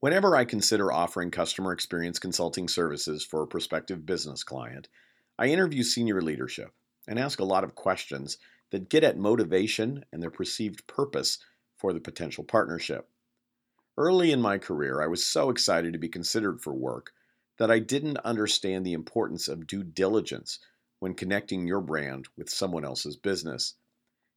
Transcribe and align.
Whenever 0.00 0.34
I 0.34 0.46
consider 0.46 0.90
offering 0.90 1.30
customer 1.30 1.72
experience 1.72 2.18
consulting 2.18 2.68
services 2.68 3.22
for 3.22 3.42
a 3.42 3.46
prospective 3.46 4.06
business 4.06 4.42
client, 4.42 4.88
I 5.38 5.48
interview 5.48 5.82
senior 5.82 6.22
leadership 6.22 6.72
and 7.06 7.18
ask 7.18 7.38
a 7.38 7.44
lot 7.44 7.64
of 7.64 7.74
questions 7.74 8.38
that 8.70 8.88
get 8.88 9.04
at 9.04 9.18
motivation 9.18 10.06
and 10.10 10.22
their 10.22 10.30
perceived 10.30 10.86
purpose 10.86 11.38
for 11.76 11.92
the 11.92 12.00
potential 12.00 12.44
partnership. 12.44 13.10
Early 13.98 14.32
in 14.32 14.40
my 14.40 14.56
career, 14.56 15.02
I 15.02 15.06
was 15.06 15.22
so 15.22 15.50
excited 15.50 15.92
to 15.92 15.98
be 15.98 16.08
considered 16.08 16.62
for 16.62 16.72
work 16.72 17.12
that 17.58 17.70
I 17.70 17.78
didn't 17.78 18.16
understand 18.18 18.86
the 18.86 18.94
importance 18.94 19.48
of 19.48 19.66
due 19.66 19.82
diligence 19.82 20.60
when 21.00 21.12
connecting 21.12 21.66
your 21.66 21.82
brand 21.82 22.26
with 22.38 22.48
someone 22.48 22.86
else's 22.86 23.18
business. 23.18 23.74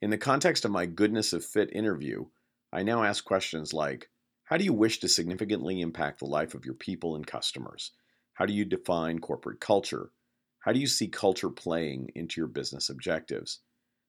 In 0.00 0.08
the 0.08 0.16
context 0.16 0.64
of 0.64 0.70
my 0.70 0.86
goodness 0.86 1.34
of 1.34 1.44
fit 1.44 1.70
interview, 1.74 2.24
I 2.72 2.82
now 2.82 3.02
ask 3.02 3.22
questions 3.26 3.74
like 3.74 4.08
How 4.50 4.56
do 4.56 4.64
you 4.64 4.72
wish 4.72 4.98
to 4.98 5.08
significantly 5.08 5.80
impact 5.80 6.18
the 6.18 6.24
life 6.24 6.54
of 6.54 6.64
your 6.64 6.74
people 6.74 7.14
and 7.14 7.24
customers? 7.24 7.92
How 8.34 8.46
do 8.46 8.52
you 8.52 8.64
define 8.64 9.20
corporate 9.20 9.60
culture? 9.60 10.10
How 10.58 10.72
do 10.72 10.80
you 10.80 10.88
see 10.88 11.06
culture 11.06 11.50
playing 11.50 12.10
into 12.16 12.40
your 12.40 12.48
business 12.48 12.90
objectives? 12.90 13.60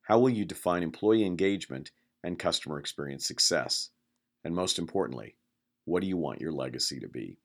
How 0.02 0.18
will 0.18 0.32
you 0.32 0.44
define 0.44 0.82
employee 0.82 1.26
engagement 1.26 1.92
and 2.24 2.40
customer 2.40 2.80
experience 2.80 3.24
success? 3.24 3.90
And 4.44 4.56
most 4.56 4.80
importantly, 4.80 5.36
what 5.86 6.02
do 6.02 6.08
you 6.08 6.18
want 6.18 6.42
your 6.42 6.52
legacy 6.52 7.00
to 7.02 7.08
be? 7.08 7.38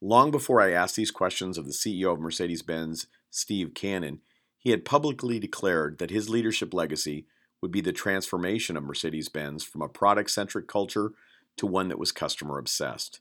Long 0.00 0.32
before 0.32 0.60
I 0.60 0.72
asked 0.72 0.96
these 0.96 1.12
questions 1.12 1.56
of 1.56 1.66
the 1.66 1.72
CEO 1.72 2.12
of 2.12 2.18
Mercedes 2.18 2.62
Benz, 2.62 3.06
Steve 3.30 3.74
Cannon, 3.74 4.22
he 4.58 4.70
had 4.70 4.84
publicly 4.84 5.38
declared 5.38 5.98
that 5.98 6.10
his 6.10 6.28
leadership 6.28 6.74
legacy 6.74 7.26
would 7.62 7.70
be 7.70 7.80
the 7.80 7.92
transformation 7.92 8.76
of 8.76 8.82
Mercedes 8.82 9.28
Benz 9.28 9.62
from 9.62 9.82
a 9.82 9.88
product 9.88 10.32
centric 10.32 10.66
culture 10.66 11.12
to 11.60 11.66
one 11.66 11.88
that 11.88 11.98
was 11.98 12.10
customer 12.10 12.58
obsessed. 12.58 13.20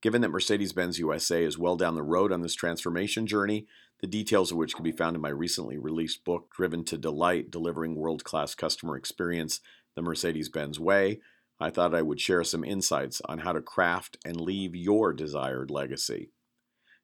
Given 0.00 0.22
that 0.22 0.28
Mercedes 0.28 0.72
Benz 0.72 1.00
USA 1.00 1.42
is 1.42 1.58
well 1.58 1.76
down 1.76 1.96
the 1.96 2.04
road 2.04 2.30
on 2.30 2.40
this 2.40 2.54
transformation 2.54 3.26
journey, 3.26 3.66
the 4.00 4.06
details 4.06 4.52
of 4.52 4.58
which 4.58 4.76
can 4.76 4.84
be 4.84 4.92
found 4.92 5.16
in 5.16 5.22
my 5.22 5.30
recently 5.30 5.76
released 5.76 6.24
book, 6.24 6.52
Driven 6.54 6.84
to 6.84 6.96
Delight 6.96 7.50
Delivering 7.50 7.96
World 7.96 8.22
Class 8.22 8.54
Customer 8.54 8.96
Experience 8.96 9.60
the 9.96 10.02
Mercedes 10.02 10.48
Benz 10.48 10.78
Way, 10.78 11.18
I 11.58 11.70
thought 11.70 11.96
I 11.96 12.02
would 12.02 12.20
share 12.20 12.44
some 12.44 12.62
insights 12.62 13.20
on 13.24 13.38
how 13.38 13.50
to 13.52 13.60
craft 13.60 14.18
and 14.24 14.40
leave 14.40 14.76
your 14.76 15.12
desired 15.12 15.68
legacy. 15.68 16.30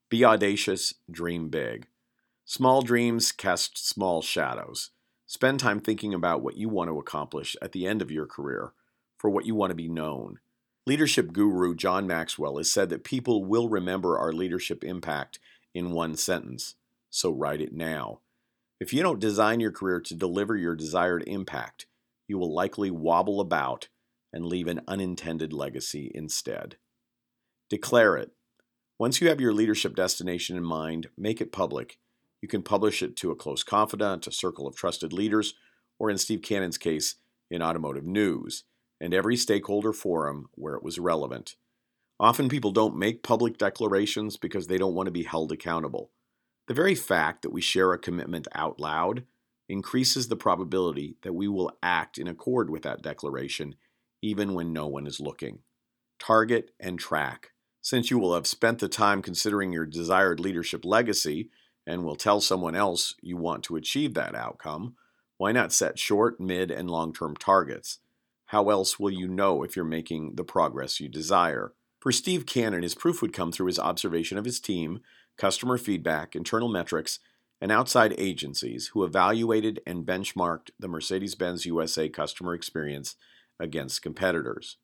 Be 0.08 0.24
audacious, 0.24 0.94
dream 1.10 1.48
big. 1.48 1.88
Small 2.44 2.82
dreams 2.82 3.32
cast 3.32 3.76
small 3.76 4.22
shadows. 4.22 4.90
Spend 5.26 5.58
time 5.58 5.80
thinking 5.80 6.14
about 6.14 6.42
what 6.42 6.56
you 6.56 6.68
want 6.68 6.90
to 6.90 6.98
accomplish 6.98 7.56
at 7.60 7.72
the 7.72 7.86
end 7.88 8.02
of 8.02 8.10
your 8.12 8.26
career, 8.26 8.72
for 9.18 9.30
what 9.30 9.46
you 9.46 9.54
want 9.54 9.70
to 9.70 9.76
be 9.76 9.88
known. 9.88 10.38
Leadership 10.90 11.32
guru 11.32 11.76
John 11.76 12.08
Maxwell 12.08 12.56
has 12.56 12.72
said 12.72 12.88
that 12.88 13.04
people 13.04 13.44
will 13.44 13.68
remember 13.68 14.18
our 14.18 14.32
leadership 14.32 14.82
impact 14.82 15.38
in 15.72 15.92
one 15.92 16.16
sentence, 16.16 16.74
so 17.10 17.30
write 17.30 17.60
it 17.60 17.72
now. 17.72 18.22
If 18.80 18.92
you 18.92 19.00
don't 19.00 19.20
design 19.20 19.60
your 19.60 19.70
career 19.70 20.00
to 20.00 20.16
deliver 20.16 20.56
your 20.56 20.74
desired 20.74 21.22
impact, 21.28 21.86
you 22.26 22.38
will 22.38 22.52
likely 22.52 22.90
wobble 22.90 23.40
about 23.40 23.86
and 24.32 24.44
leave 24.44 24.66
an 24.66 24.80
unintended 24.88 25.52
legacy 25.52 26.10
instead. 26.12 26.74
Declare 27.68 28.16
it. 28.16 28.32
Once 28.98 29.20
you 29.20 29.28
have 29.28 29.40
your 29.40 29.52
leadership 29.52 29.94
destination 29.94 30.56
in 30.56 30.64
mind, 30.64 31.06
make 31.16 31.40
it 31.40 31.52
public. 31.52 32.00
You 32.42 32.48
can 32.48 32.64
publish 32.64 33.00
it 33.00 33.14
to 33.18 33.30
a 33.30 33.36
close 33.36 33.62
confidant, 33.62 34.26
a 34.26 34.32
circle 34.32 34.66
of 34.66 34.74
trusted 34.74 35.12
leaders, 35.12 35.54
or 36.00 36.10
in 36.10 36.18
Steve 36.18 36.42
Cannon's 36.42 36.78
case, 36.78 37.14
in 37.48 37.62
automotive 37.62 38.06
news, 38.06 38.64
and 39.00 39.14
every 39.14 39.36
stakeholder 39.36 39.92
forum 39.92 40.48
where 40.54 40.74
it 40.74 40.82
was 40.82 40.98
relevant. 40.98 41.56
Often 42.18 42.50
people 42.50 42.70
don't 42.70 42.98
make 42.98 43.22
public 43.22 43.56
declarations 43.56 44.36
because 44.36 44.66
they 44.66 44.76
don't 44.76 44.94
want 44.94 45.06
to 45.06 45.12
be 45.12 45.22
held 45.22 45.52
accountable. 45.52 46.10
The 46.68 46.74
very 46.74 46.94
fact 46.94 47.42
that 47.42 47.52
we 47.52 47.60
share 47.60 47.92
a 47.92 47.98
commitment 47.98 48.46
out 48.54 48.78
loud 48.78 49.24
increases 49.68 50.28
the 50.28 50.36
probability 50.36 51.16
that 51.22 51.32
we 51.32 51.48
will 51.48 51.72
act 51.82 52.18
in 52.18 52.28
accord 52.28 52.68
with 52.68 52.82
that 52.82 53.02
declaration 53.02 53.74
even 54.22 54.54
when 54.54 54.72
no 54.72 54.86
one 54.86 55.06
is 55.06 55.20
looking. 55.20 55.60
Target 56.18 56.72
and 56.78 56.98
track. 56.98 57.52
Since 57.80 58.10
you 58.10 58.18
will 58.18 58.34
have 58.34 58.46
spent 58.46 58.78
the 58.78 58.88
time 58.88 59.22
considering 59.22 59.72
your 59.72 59.86
desired 59.86 60.38
leadership 60.38 60.84
legacy 60.84 61.48
and 61.86 62.04
will 62.04 62.16
tell 62.16 62.40
someone 62.40 62.76
else 62.76 63.14
you 63.22 63.38
want 63.38 63.64
to 63.64 63.76
achieve 63.76 64.14
that 64.14 64.34
outcome, 64.34 64.96
why 65.38 65.52
not 65.52 65.72
set 65.72 65.98
short, 65.98 66.38
mid, 66.38 66.70
and 66.70 66.90
long 66.90 67.14
term 67.14 67.34
targets? 67.34 68.00
How 68.50 68.68
else 68.68 68.98
will 68.98 69.12
you 69.12 69.28
know 69.28 69.62
if 69.62 69.76
you're 69.76 69.84
making 69.84 70.34
the 70.34 70.42
progress 70.42 70.98
you 70.98 71.08
desire? 71.08 71.72
For 72.00 72.10
Steve 72.10 72.46
Cannon, 72.46 72.82
his 72.82 72.96
proof 72.96 73.22
would 73.22 73.32
come 73.32 73.52
through 73.52 73.68
his 73.68 73.78
observation 73.78 74.38
of 74.38 74.44
his 74.44 74.58
team, 74.58 75.02
customer 75.36 75.78
feedback, 75.78 76.34
internal 76.34 76.68
metrics, 76.68 77.20
and 77.60 77.70
outside 77.70 78.12
agencies 78.18 78.88
who 78.88 79.04
evaluated 79.04 79.80
and 79.86 80.04
benchmarked 80.04 80.70
the 80.80 80.88
Mercedes 80.88 81.36
Benz 81.36 81.64
USA 81.64 82.08
customer 82.08 82.52
experience 82.52 83.14
against 83.60 84.02
competitors. 84.02 84.78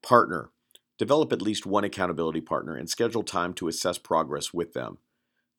Partner. 0.00 0.50
Develop 0.96 1.32
at 1.32 1.42
least 1.42 1.66
one 1.66 1.82
accountability 1.82 2.40
partner 2.40 2.76
and 2.76 2.88
schedule 2.88 3.24
time 3.24 3.52
to 3.54 3.66
assess 3.66 3.98
progress 3.98 4.54
with 4.54 4.74
them. 4.74 4.98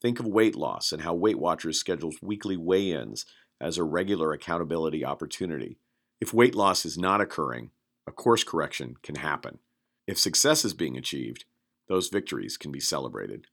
Think 0.02 0.22
of 0.22 0.26
weight 0.26 0.56
loss 0.56 0.94
and 0.94 1.02
how 1.02 1.14
Weight 1.14 1.38
Watchers 1.38 1.78
schedules 1.78 2.20
weekly 2.22 2.56
weigh 2.56 2.92
ins 2.92 3.26
as 3.60 3.78
a 3.78 3.84
regular 3.84 4.32
accountability 4.32 5.04
opportunity. 5.04 5.78
If 6.22 6.34
weight 6.34 6.54
loss 6.54 6.86
is 6.86 6.98
not 6.98 7.22
occurring, 7.22 7.72
a 8.06 8.12
course 8.12 8.44
correction 8.44 8.96
can 9.04 9.16
happen. 9.16 9.60
If 10.06 10.20
success 10.20 10.66
is 10.66 10.74
being 10.74 10.98
achieved, 10.98 11.46
those 11.88 12.10
victories 12.10 12.58
can 12.58 12.72
be 12.72 12.80
celebrated. 12.80 13.48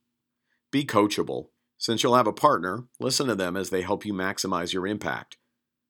Be 0.71 0.83
coachable. 0.83 1.47
Since 1.77 2.03
you'll 2.03 2.15
have 2.15 2.27
a 2.27 2.33
partner, 2.33 2.85
listen 2.99 3.27
to 3.27 3.35
them 3.35 3.55
as 3.55 3.69
they 3.69 3.83
help 3.83 4.05
you 4.05 4.13
maximize 4.13 4.73
your 4.73 4.85
impact. 4.85 5.37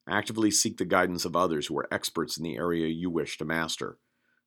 Actively 0.08 0.52
seek 0.52 0.78
the 0.78 0.86
guidance 0.86 1.26
of 1.26 1.36
others 1.36 1.68
who 1.68 1.78
are 1.80 1.88
experts 1.92 2.38
in 2.38 2.44
the 2.44 2.58
area 2.58 2.88
you 2.88 3.10
wish 3.10 3.38
to 3.38 3.46
master. 3.46 3.98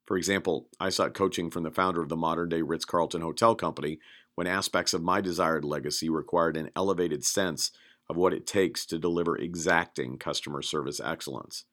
For 0.06 0.16
example, 0.16 0.68
I 0.78 0.91
sought 0.91 1.14
coaching 1.14 1.50
from 1.50 1.62
the 1.64 1.70
founder 1.70 2.00
of 2.00 2.08
the 2.08 2.16
modern 2.16 2.48
day 2.48 2.62
Ritz 2.62 2.84
Carlton 2.84 3.22
Hotel 3.22 3.54
Company 3.54 3.98
when 4.34 4.47
aspects 4.47 4.94
of 4.94 5.02
my 5.02 5.20
desired 5.20 5.64
legacy 5.64 6.08
required 6.08 6.56
an 6.56 6.70
elevated 6.76 7.24
sense 7.24 7.72
of 8.08 8.16
what 8.16 8.32
it 8.32 8.47
takes 8.47 8.86
to 8.86 8.98
deliver 8.98 9.36
exacting 9.36 10.18
customer 10.18 10.62
service 10.62 11.00
excellence. 11.00 11.64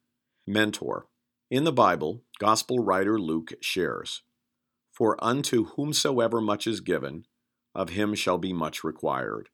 Mentor. 0.50 1.08
In 1.52 1.66
the 1.66 1.74
Bible, 1.74 2.24
Gospel 2.40 2.80
writer 2.80 3.20
Luke 3.20 3.52
shares 3.60 4.22
For 4.94 5.22
unto 5.22 5.66
whomsoever 5.66 6.40
much 6.40 6.66
is 6.66 6.80
given, 6.80 7.26
of 7.76 7.90
him 7.90 8.16
shall 8.16 8.38
be 8.38 8.54
much 8.54 8.82
required. 8.82 9.50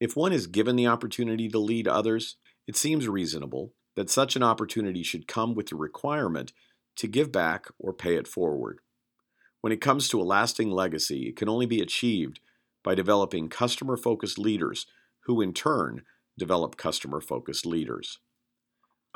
If 0.00 0.16
one 0.16 0.32
is 0.32 0.46
given 0.46 0.76
the 0.76 0.86
opportunity 0.86 1.50
to 1.50 1.58
lead 1.58 1.86
others, 1.86 2.36
it 2.66 2.76
seems 2.76 3.06
reasonable 3.08 3.74
that 3.94 4.08
such 4.08 4.36
an 4.36 4.42
opportunity 4.42 5.02
should 5.02 5.28
come 5.28 5.54
with 5.54 5.66
the 5.66 5.76
requirement 5.76 6.54
to 6.96 7.06
give 7.06 7.30
back 7.30 7.66
or 7.78 7.92
pay 7.92 8.14
it 8.14 8.26
forward. 8.26 8.78
When 9.60 9.72
it 9.72 9.82
comes 9.82 10.08
to 10.08 10.20
a 10.20 10.24
lasting 10.24 10.70
legacy, 10.70 11.28
it 11.28 11.36
can 11.36 11.50
only 11.50 11.66
be 11.66 11.82
achieved 11.82 12.40
by 12.82 12.94
developing 12.94 13.50
customer 13.50 13.98
focused 13.98 14.38
leaders 14.38 14.86
who, 15.24 15.42
in 15.42 15.52
turn, 15.52 16.04
develop 16.38 16.78
customer 16.78 17.20
focused 17.20 17.66
leaders. 17.66 18.18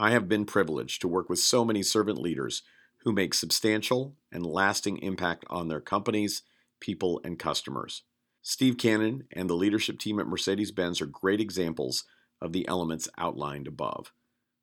I 0.03 0.11
have 0.11 0.29
been 0.29 0.47
privileged 0.47 1.01
to 1.03 1.09
work 1.09 1.31
with 1.31 1.39
so 1.39 1.65
many 1.65 1.85
servant 1.85 2.19
leaders 2.19 2.65
who 3.05 3.13
make 3.13 3.35
substantial 3.35 4.17
and 4.33 4.45
lasting 4.45 4.99
impact 4.99 5.45
on 5.49 5.69
their 5.69 5.81
companies, 5.81 6.43
people, 6.81 7.21
and 7.23 7.39
customers. 7.39 8.03
Steve 8.43 8.77
Cannon 8.79 9.29
and 9.31 9.49
the 9.49 9.55
leadership 9.55 10.01
team 10.01 10.19
at 10.19 10.27
Mercedes 10.27 10.73
Benz 10.73 11.01
are 11.01 11.07
great 11.07 11.41
examples 11.41 12.03
of 12.41 12.53
the 12.53 12.67
elements 12.67 13.09
outlined 13.17 13.69
above. 13.69 14.11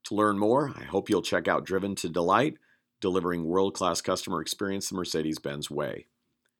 To 0.07 0.13
learn 0.13 0.37
more, 0.37 0.73
I 0.75 0.83
hope 0.83 1.09
you'll 1.09 1.21
check 1.21 1.47
out 1.47 1.65
Driven 1.65 1.95
to 1.95 2.09
Delight, 2.09 2.57
delivering 2.99 3.45
world 3.45 3.73
class 3.73 4.01
customer 4.01 4.41
experience 4.41 4.89
the 4.89 4.95
Mercedes 4.95 5.39
Benz 5.39 5.71
way. 5.71 6.07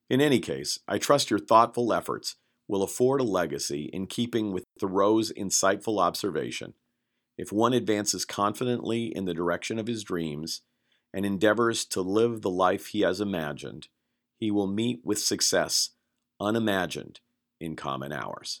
In 0.08 0.22
any 0.22 0.40
case, 0.40 0.78
I 0.88 0.96
trust 0.96 1.28
your 1.28 1.38
thoughtful 1.38 1.92
efforts 1.92 2.36
will 2.66 2.82
afford 2.82 3.20
a 3.20 3.24
legacy 3.24 3.90
in 3.92 4.06
keeping 4.06 4.52
with 4.52 4.64
Thoreau's 4.80 5.30
insightful 5.36 6.00
observation. 6.00 6.72
If 7.40 7.52
one 7.52 7.72
advances 7.72 8.26
confidently 8.26 9.06
in 9.06 9.24
the 9.24 9.32
direction 9.32 9.78
of 9.78 9.86
his 9.86 10.04
dreams 10.04 10.60
and 11.10 11.24
endeavors 11.24 11.86
to 11.86 12.02
live 12.02 12.42
the 12.42 12.50
life 12.50 12.88
he 12.88 13.00
has 13.00 13.18
imagined, 13.18 13.88
he 14.36 14.50
will 14.50 14.66
meet 14.66 15.00
with 15.04 15.18
success 15.18 15.88
unimagined 16.38 17.20
in 17.58 17.76
common 17.76 18.12
hours. 18.12 18.60